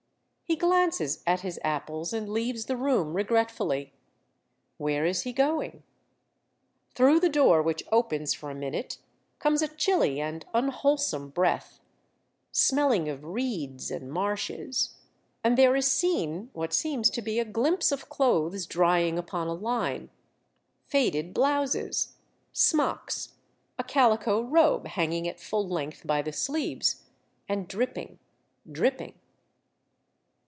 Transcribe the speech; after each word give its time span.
He 0.43 0.57
glances 0.57 1.23
at 1.25 1.39
his 1.39 1.61
apples, 1.63 2.11
and 2.11 2.27
leaves 2.27 2.65
the 2.65 2.75
room 2.75 3.13
regretfully. 3.15 3.93
Where 4.75 5.05
is 5.05 5.21
he 5.21 5.31
going? 5.31 5.81
Through 6.93 7.21
the 7.21 7.29
door 7.29 7.61
which 7.61 7.85
opens 7.89 8.33
for 8.33 8.49
a 8.49 8.53
minute, 8.53 8.97
comes 9.39 9.61
a 9.61 9.69
chilly 9.69 10.19
and 10.19 10.45
unwholesome 10.53 11.29
breath, 11.29 11.79
smelling 12.51 13.07
of 13.07 13.23
reeds 13.23 13.89
and 13.91 14.11
marshes, 14.11 14.97
and 15.41 15.57
there 15.57 15.73
is 15.73 15.89
seen 15.89 16.49
what 16.51 16.73
seems 16.73 17.09
to 17.11 17.21
be 17.21 17.39
a 17.39 17.45
glimpse 17.45 17.89
of 17.93 18.09
clothes 18.09 18.65
drying 18.65 19.17
upon 19.17 19.47
a 19.47 19.53
line, 19.53 20.09
faded 20.83 21.33
blouses, 21.33 22.17
smocks, 22.51 23.35
a 23.79 23.85
calico 23.85 24.41
robe 24.41 24.85
hang 24.85 25.13
ing 25.13 25.29
at 25.29 25.39
full 25.39 25.65
length 25.69 26.05
by 26.05 26.21
the 26.21 26.33
sleeves, 26.33 27.03
and 27.47 27.69
dripping, 27.69 28.19
dripping. 28.69 29.13